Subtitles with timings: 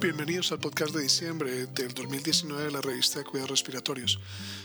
[0.00, 4.20] Bienvenidos al podcast de diciembre del 2019 de la revista de Cuidados Respiratorios.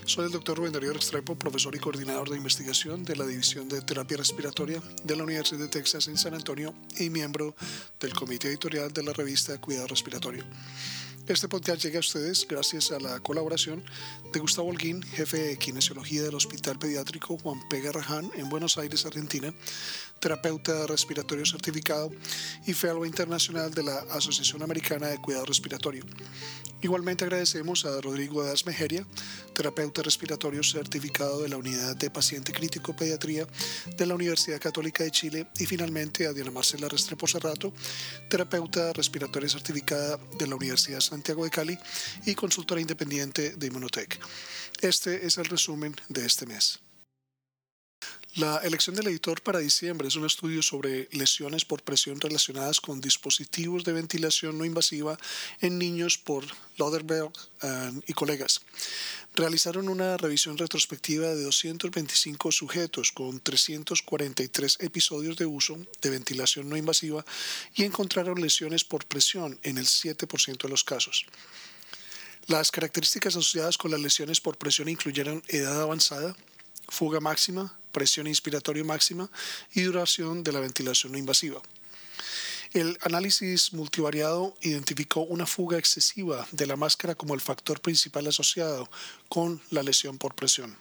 [0.05, 3.81] Soy el doctor Rubén Darío Restrepo, profesor y coordinador de investigación de la División de
[3.81, 7.55] Terapia Respiratoria de la Universidad de Texas en San Antonio y miembro
[7.99, 10.43] del comité editorial de la revista Cuidado Respiratorio.
[11.25, 13.81] Este podcast llega a ustedes gracias a la colaboración
[14.33, 17.79] de Gustavo Holguín, jefe de kinesiología del Hospital Pediátrico Juan P.
[17.79, 19.53] Garrahan en Buenos Aires, Argentina,
[20.19, 22.11] terapeuta respiratorio certificado
[22.67, 26.03] y fellow internacional de la Asociación Americana de Cuidado Respiratorio.
[26.81, 29.07] Igualmente agradecemos a Rodrigo Das Mejeria,
[29.53, 33.47] terapeuta respiratorio certificado de la Unidad de Paciente Crítico Pediatría
[33.97, 37.71] de la Universidad Católica de Chile y finalmente a Diana Marcela Restrepo Cerrato,
[38.29, 41.77] terapeuta respiratoria certificada de la Universidad Santiago de Cali
[42.25, 44.19] y consultora independiente de Immunotech.
[44.81, 46.82] Este es el resumen de este mes.
[48.35, 52.99] La elección del editor para diciembre es un estudio sobre lesiones por presión relacionadas con
[52.99, 55.19] dispositivos de ventilación no invasiva
[55.61, 56.43] en niños por
[56.77, 57.31] Loderberg
[57.61, 58.61] eh, y colegas.
[59.35, 66.75] Realizaron una revisión retrospectiva de 225 sujetos con 343 episodios de uso de ventilación no
[66.75, 67.23] invasiva
[67.75, 71.27] y encontraron lesiones por presión en el 7% de los casos.
[72.47, 76.35] Las características asociadas con las lesiones por presión incluyeron edad avanzada,
[76.89, 79.29] fuga máxima, presión inspiratoria máxima
[79.73, 81.61] y duración de la ventilación no invasiva.
[82.73, 88.89] El análisis multivariado identificó una fuga excesiva de la máscara como el factor principal asociado
[89.29, 90.75] con la lesión por presión.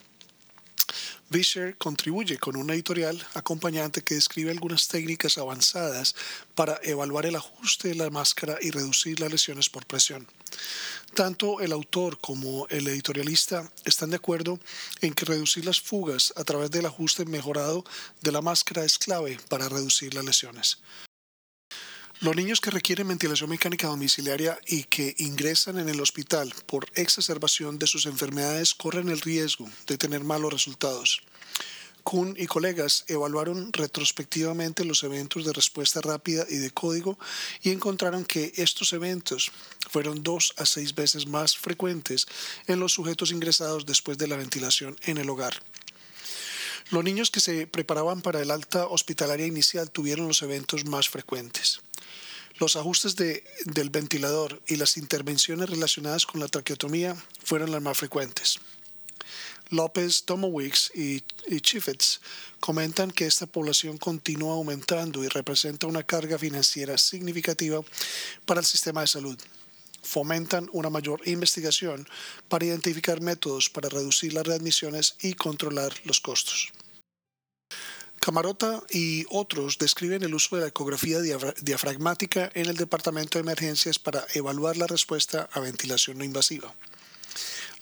[1.29, 6.15] Vischer contribuye con un editorial acompañante que describe algunas técnicas avanzadas
[6.55, 10.27] para evaluar el ajuste de la máscara y reducir las lesiones por presión.
[11.15, 14.59] Tanto el autor como el editorialista están de acuerdo
[15.03, 17.85] en que reducir las fugas a través del ajuste mejorado
[18.23, 20.79] de la máscara es clave para reducir las lesiones.
[22.21, 27.81] Los niños que requieren ventilación mecánica domiciliaria y que ingresan en el hospital por exacerbación
[27.81, 31.23] de sus enfermedades corren el riesgo de tener malos resultados.
[32.03, 37.19] Kuhn y colegas evaluaron retrospectivamente los eventos de respuesta rápida y de código
[37.63, 39.53] y encontraron que estos eventos
[39.91, 42.27] fueron dos a seis veces más frecuentes
[42.67, 45.63] en los sujetos ingresados después de la ventilación en el hogar.
[46.91, 51.81] Los niños que se preparaban para el alta hospitalaria inicial tuvieron los eventos más frecuentes.
[52.59, 58.59] Los ajustes del ventilador y las intervenciones relacionadas con la traqueotomía fueron las más frecuentes.
[59.73, 61.63] López, Tomowicz y, y
[62.61, 67.81] comentan que esta población continúa aumentando y representa una carga financiera significativa
[68.45, 69.39] para el sistema de salud.
[70.03, 72.07] Fomentan una mayor investigación
[72.49, 76.73] para identificar métodos para reducir las readmisiones y controlar los costos.
[78.21, 83.99] Camarota y otros describen el uso de la ecografía diafragmática en el departamento de emergencias
[83.99, 86.73] para evaluar la respuesta a ventilación no invasiva.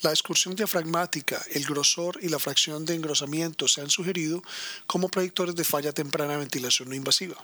[0.03, 4.43] La excursión diafragmática, el grosor y la fracción de engrosamiento se han sugerido
[4.87, 7.37] como predictores de falla temprana de ventilación no invasiva.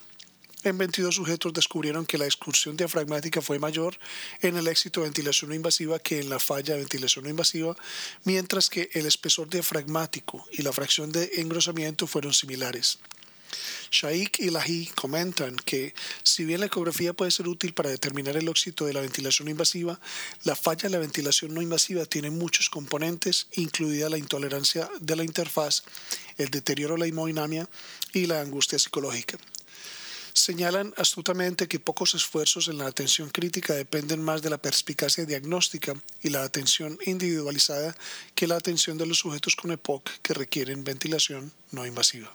[0.64, 3.98] En 22 sujetos descubrieron que la excursión diafragmática fue mayor
[4.40, 7.76] en el éxito de ventilación no invasiva que en la falla de ventilación no invasiva,
[8.24, 12.98] mientras que el espesor diafragmático y la fracción de engrosamiento fueron similares.
[13.90, 18.48] Shaikh y Lahi comentan que, si bien la ecografía puede ser útil para determinar el
[18.48, 20.00] éxito de la ventilación invasiva,
[20.44, 25.24] la falla de la ventilación no invasiva tiene muchos componentes, incluida la intolerancia de la
[25.24, 25.82] interfaz,
[26.36, 27.68] el deterioro de la hemodinamia
[28.12, 29.38] y la angustia psicológica.
[30.36, 35.94] Señalan astutamente que pocos esfuerzos en la atención crítica dependen más de la perspicacia diagnóstica
[36.22, 37.96] y la atención individualizada
[38.34, 42.30] que la atención de los sujetos con EPOC que requieren ventilación no invasiva.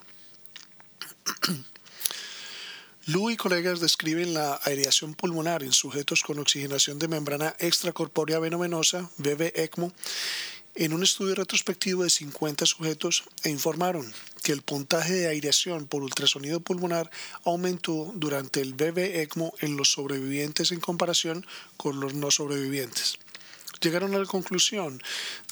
[3.06, 9.10] Lu y colegas describen la aireación pulmonar en sujetos con oxigenación de membrana extracorpórea venomenosa,
[9.18, 9.92] BB-ECMO,
[10.76, 14.10] en un estudio retrospectivo de 50 sujetos e informaron
[14.44, 17.10] que el puntaje de aireación por ultrasonido pulmonar
[17.44, 21.44] aumentó durante el BB-ECMO en los sobrevivientes en comparación
[21.76, 23.18] con los no sobrevivientes
[23.82, 25.02] llegaron a la conclusión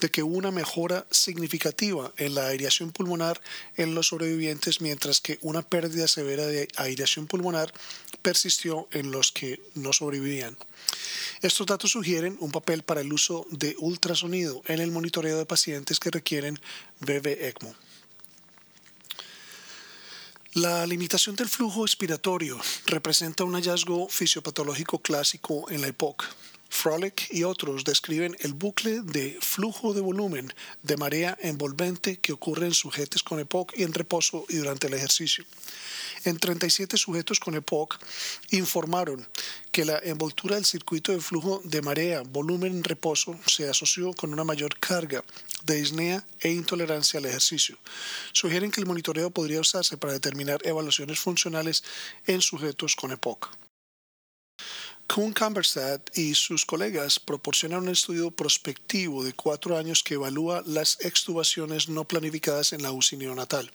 [0.00, 3.40] de que hubo una mejora significativa en la aireación pulmonar
[3.76, 7.72] en los sobrevivientes, mientras que una pérdida severa de aireación pulmonar
[8.22, 10.56] persistió en los que no sobrevivían.
[11.42, 15.98] Estos datos sugieren un papel para el uso de ultrasonido en el monitoreo de pacientes
[15.98, 16.58] que requieren
[17.00, 17.74] BB-ECMO.
[20.54, 26.24] La limitación del flujo expiratorio representa un hallazgo fisiopatológico clásico en la EPOC.
[26.70, 32.66] Frolic y otros describen el bucle de flujo de volumen de marea envolvente que ocurre
[32.66, 35.44] en sujetos con EPOC y en reposo y durante el ejercicio.
[36.24, 37.98] En 37 sujetos con EPOC
[38.50, 39.26] informaron
[39.72, 44.32] que la envoltura del circuito de flujo de marea, volumen en reposo, se asoció con
[44.32, 45.24] una mayor carga
[45.64, 47.78] de disnea e intolerancia al ejercicio.
[48.32, 51.82] Sugieren que el monitoreo podría usarse para determinar evaluaciones funcionales
[52.26, 53.69] en sujetos con EPOC.
[55.12, 60.98] Kuhn Kamberstadt y sus colegas proporcionan un estudio prospectivo de cuatro años que evalúa las
[61.00, 63.72] extubaciones no planificadas en la UCI neonatal.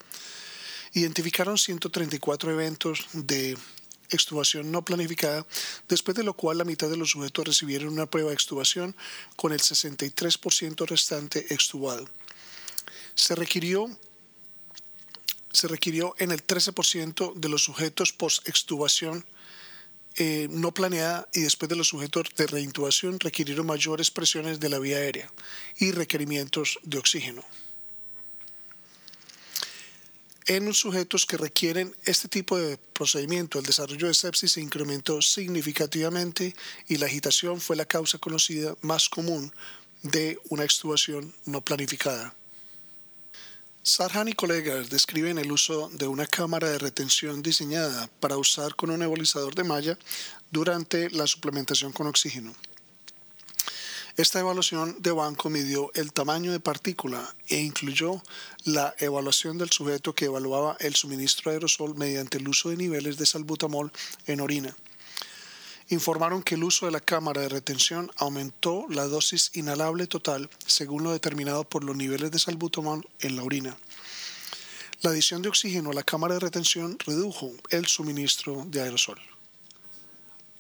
[0.94, 3.58] Identificaron 134 eventos de
[4.12, 5.46] extubación no planificada,
[5.90, 8.96] después de lo cual la mitad de los sujetos recibieron una prueba de extubación
[9.36, 12.08] con el 63% restante extubado.
[13.14, 13.90] Se requirió
[15.52, 19.26] se requirió en el 13% de los sujetos post-extubación
[20.18, 24.80] eh, no planeada y después de los sujetos de reintubación requirieron mayores presiones de la
[24.80, 25.30] vía aérea
[25.78, 27.44] y requerimientos de oxígeno.
[30.48, 35.22] En los sujetos que requieren este tipo de procedimiento, el desarrollo de sepsis se incrementó
[35.22, 36.56] significativamente
[36.88, 39.52] y la agitación fue la causa conocida más común
[40.04, 42.36] de una extubación no planificada.
[43.88, 48.90] Sarhan y colegas describen el uso de una cámara de retención diseñada para usar con
[48.90, 49.96] un nebulizador de malla
[50.50, 52.56] durante la suplementación con oxígeno.
[54.18, 58.24] Esta evaluación de banco midió el tamaño de partícula e incluyó
[58.64, 63.18] la evaluación del sujeto que evaluaba el suministro de aerosol mediante el uso de niveles
[63.18, 63.92] de salbutamol
[64.26, 64.76] en orina
[65.90, 71.04] informaron que el uso de la cámara de retención aumentó la dosis inhalable total según
[71.04, 73.78] lo determinado por los niveles de salbutamol en la orina.
[75.02, 79.20] La adición de oxígeno a la cámara de retención redujo el suministro de aerosol.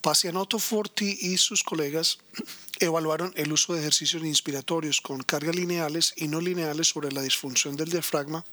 [0.01, 2.19] Pacianotto Forti y sus colegas
[2.80, 7.75] evaluaron el uso de ejercicios inspiratorios con cargas lineales y no lineales sobre la disfunción
[7.75, 8.45] del diafragma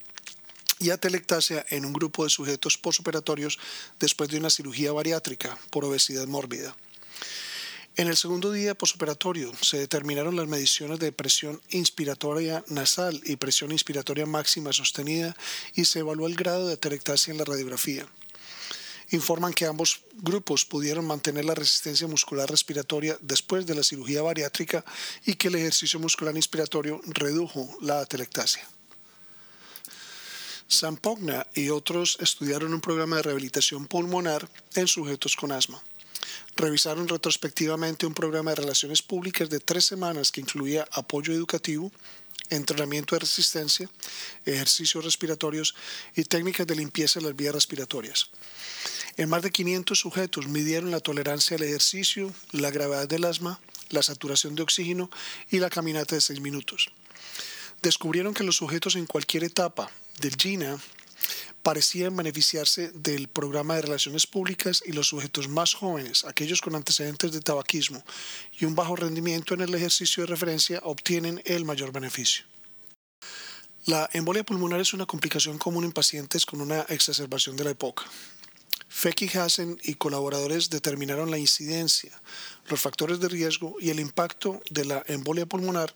[0.83, 3.57] y atelectasia en un grupo de sujetos posoperatorios
[4.01, 6.75] después de una cirugía bariátrica por obesidad mórbida.
[7.95, 13.71] En el segundo día posoperatorio se determinaron las mediciones de presión inspiratoria nasal y presión
[13.71, 15.37] inspiratoria máxima sostenida
[15.73, 18.05] y se evaluó el grado de atelectasia en la radiografía.
[19.11, 24.83] Informan que ambos grupos pudieron mantener la resistencia muscular respiratoria después de la cirugía bariátrica
[25.25, 28.67] y que el ejercicio muscular inspiratorio redujo la atelectasia.
[30.67, 35.81] Sampogna y otros estudiaron un programa de rehabilitación pulmonar en sujetos con asma.
[36.55, 41.91] Revisaron retrospectivamente un programa de relaciones públicas de tres semanas que incluía apoyo educativo,
[42.49, 43.89] entrenamiento de resistencia,
[44.45, 45.75] ejercicios respiratorios
[46.15, 48.29] y técnicas de limpieza de las vías respiratorias.
[49.17, 54.01] En más de 500 sujetos midieron la tolerancia al ejercicio, la gravedad del asma, la
[54.01, 55.09] saturación de oxígeno
[55.51, 56.91] y la caminata de 6 minutos.
[57.83, 59.91] Descubrieron que los sujetos en cualquier etapa
[60.21, 60.79] del GINA
[61.63, 67.33] parecían beneficiarse del programa de relaciones públicas y los sujetos más jóvenes, aquellos con antecedentes
[67.33, 68.01] de tabaquismo
[68.57, 72.45] y un bajo rendimiento en el ejercicio de referencia, obtienen el mayor beneficio.
[73.85, 78.05] La embolia pulmonar es una complicación común en pacientes con una exacerbación de la EPOC.
[78.95, 82.11] Feki Hassen y colaboradores determinaron la incidencia,
[82.69, 85.91] los factores de riesgo y el impacto de la embolia pulmonar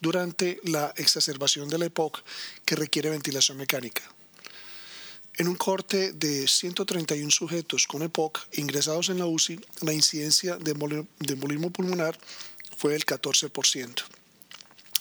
[0.00, 2.22] durante la exacerbación de la EPOC
[2.64, 4.02] que requiere ventilación mecánica.
[5.34, 10.70] En un corte de 131 sujetos con EPOC ingresados en la UCI, la incidencia de
[10.70, 12.16] embolismo pulmonar
[12.76, 14.17] fue del 14%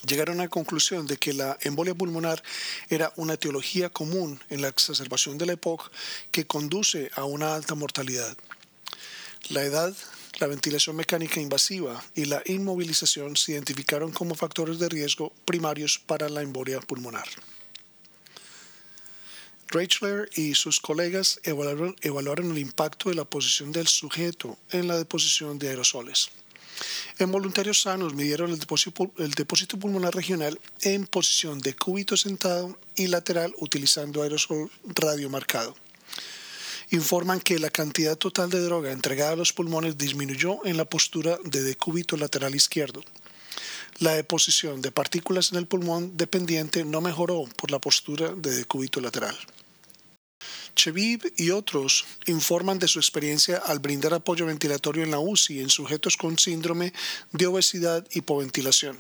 [0.07, 2.41] llegaron a la conclusión de que la embolia pulmonar
[2.89, 5.91] era una etiología común en la exacerbación de la EPOC
[6.31, 8.35] que conduce a una alta mortalidad.
[9.49, 9.95] La edad,
[10.39, 16.29] la ventilación mecánica invasiva y la inmovilización se identificaron como factores de riesgo primarios para
[16.29, 17.27] la embolia pulmonar.
[19.69, 25.59] Reichler y sus colegas evaluaron el impacto de la posición del sujeto en la deposición
[25.59, 26.29] de aerosoles.
[27.19, 33.53] En voluntarios sanos midieron el depósito, pulmonar regional en posición de cúbito sentado y lateral
[33.57, 35.75] utilizando aerosol radiomarcado.
[36.91, 41.37] Informan que la cantidad total de droga entregada a los pulmones disminuyó en la postura
[41.43, 43.03] de decúbito lateral izquierdo.
[43.99, 49.01] La deposición de partículas en el pulmón dependiente no mejoró por la postura de decúbito
[49.01, 49.35] lateral.
[50.75, 55.69] Chevib y otros informan de su experiencia al brindar apoyo ventilatorio en la UCI en
[55.69, 56.93] sujetos con síndrome
[57.31, 58.97] de obesidad hipoventilación.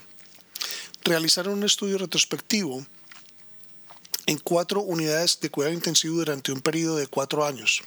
[1.03, 2.85] Realizaron un estudio retrospectivo
[4.27, 7.81] en cuatro unidades de cuidado intensivo durante un periodo de cuatro años.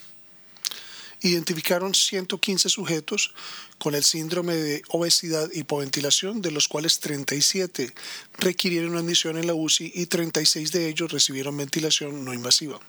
[1.23, 3.35] identificaron 115 sujetos
[3.77, 7.93] con el síndrome de obesidad hipoventilación, de los cuales 37
[8.39, 12.81] requirieron admisión en la UCI y 36 de ellos recibieron ventilación no invasiva.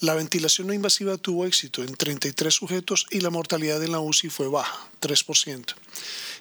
[0.00, 4.28] La ventilación no invasiva tuvo éxito en 33 sujetos y la mortalidad en la UCI
[4.28, 5.74] fue baja, 3%.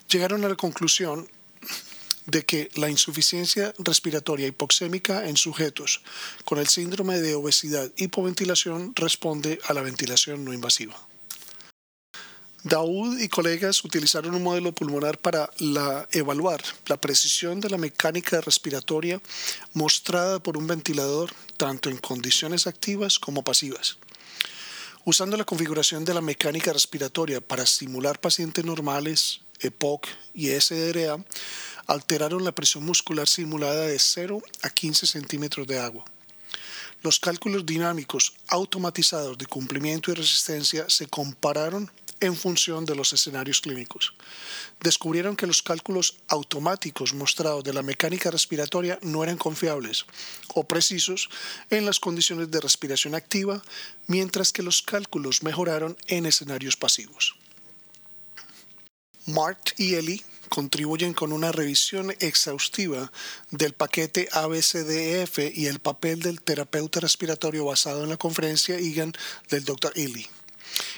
[0.10, 1.28] Llegaron a la conclusión
[2.26, 6.02] de que la insuficiencia respiratoria hipoxémica en sujetos
[6.44, 10.98] con el síndrome de obesidad hipoventilación responde a la ventilación no invasiva.
[12.66, 15.52] Daoud y colegas utilizaron un modelo pulmonar para
[16.12, 19.22] evaluar la precisión de la mecánica respiratoria
[19.74, 23.98] mostrada por un ventilador tanto en condiciones activas como pasivas.
[25.04, 31.24] Usando la configuración de la mecánica respiratoria para simular pacientes normales, EPOC y SDRA,
[31.86, 36.04] alteraron la presión muscular simulada de 0 a 15 centímetros de agua.
[37.04, 43.62] Los cálculos dinámicos automatizados de cumplimiento y resistencia se compararon en función de los escenarios
[43.62, 44.14] clínicos.
[44.82, 50.06] Descubrieron que los cálculos automáticos mostrados de la mecánica respiratoria no eran confiables
[50.54, 51.30] o precisos
[51.70, 53.62] en las condiciones de respiración activa,
[54.08, 57.36] mientras que los cálculos mejoraron en escenarios pasivos.
[59.26, 63.12] Mark y Ellie contribuyen con una revisión exhaustiva
[63.52, 69.14] del paquete ABCDEF y el papel del terapeuta respiratorio basado en la conferencia IGAN
[69.50, 69.92] del Dr.
[69.96, 70.28] Ely.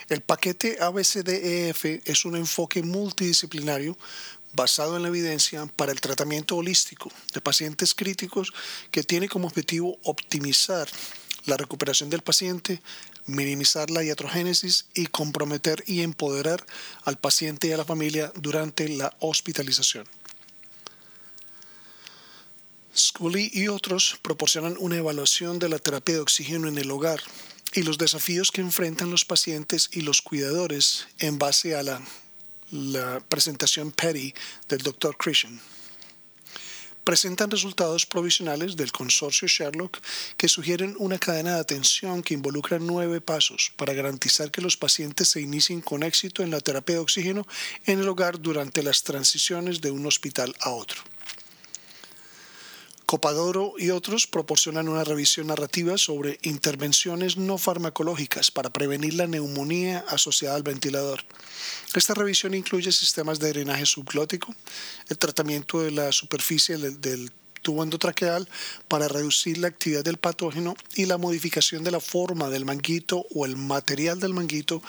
[0.09, 3.97] El paquete ABCDEF es un enfoque multidisciplinario
[4.53, 8.53] basado en la evidencia para el tratamiento holístico de pacientes críticos
[8.89, 10.87] que tiene como objetivo optimizar
[11.45, 12.81] la recuperación del paciente,
[13.25, 16.65] minimizar la iatrogénesis y comprometer y empoderar
[17.03, 20.07] al paciente y a la familia durante la hospitalización.
[22.95, 27.19] Scully y otros proporcionan una evaluación de la terapia de oxígeno en el hogar
[27.73, 32.01] y los desafíos que enfrentan los pacientes y los cuidadores en base a la,
[33.29, 34.33] presentación PETI
[34.67, 35.15] del Dr.
[35.17, 35.59] Christian.
[37.05, 39.99] Presentan resultados provisionales del consorcio Sherlock
[40.35, 45.29] que sugieren una cadena de atención que involucra nueve pasos para garantizar que los pacientes
[45.29, 47.47] se inicien con éxito en la terapia de oxígeno
[47.85, 51.01] en el hogar durante las transiciones de un hospital a otro.
[53.07, 60.03] Copadoro y otros proporcionan una revisión narrativa sobre intervenciones no farmacológicas para prevenir la neumonía
[60.09, 61.23] asociada al ventilador.
[61.95, 64.53] Esta revisión incluye sistemas de drenaje subglótico,
[65.07, 68.47] el tratamiento de la superficie del, tubo endotraqueal
[68.89, 73.45] para reducir la actividad del patógeno y la modificación de la forma del manguito o
[73.45, 74.81] el material del manguito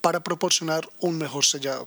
[0.00, 1.84] para proporcionar un mejor sellado.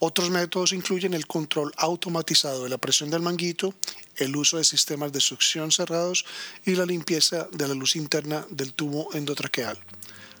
[0.00, 3.74] Otros métodos incluyen el control automatizado de la presión del manguito,
[4.16, 6.24] el uso de sistemas de succión cerrados
[6.64, 9.76] y la limpieza de la luz interna del tubo endotraqueal.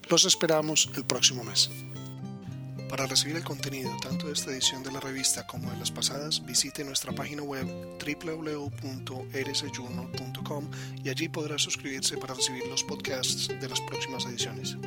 [0.08, 1.70] Los esperamos el próximo mes.
[2.88, 6.46] Para recibir el contenido tanto de esta edición de la revista como de las pasadas,
[6.46, 7.66] visite nuestra página web
[7.98, 10.70] www.rsjournal.com
[11.04, 14.78] y allí podrá suscribirse para recibir los podcasts de las próximas ediciones.